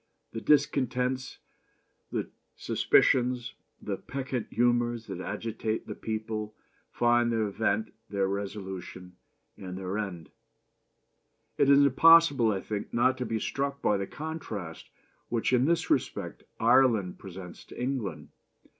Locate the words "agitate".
5.21-5.85